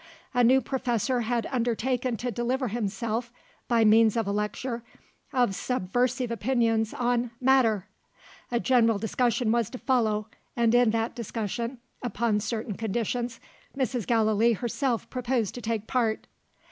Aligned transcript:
A 0.33 0.43
new 0.43 0.61
Professor 0.61 1.21
had 1.21 1.45
undertaken 1.51 2.17
to 2.17 2.31
deliver 2.31 2.69
himself, 2.69 3.31
by 3.67 3.85
means 3.85 4.17
of 4.17 4.25
a 4.25 4.31
lecture, 4.31 4.81
of 5.31 5.53
subversive 5.53 6.31
opinions 6.31 6.91
on 6.91 7.29
"Matter." 7.39 7.85
A 8.49 8.59
general 8.59 8.97
discussion 8.97 9.51
was 9.51 9.69
to 9.69 9.77
follow; 9.77 10.25
and 10.55 10.73
in 10.73 10.89
that 10.89 11.13
discussion 11.13 11.77
(upon 12.01 12.39
certain 12.39 12.73
conditions) 12.75 13.39
Mrs. 13.77 14.07
Gallilee 14.07 14.53
herself 14.53 15.07
proposed 15.11 15.53
to 15.53 15.61
take 15.61 15.85
part. 15.85 16.25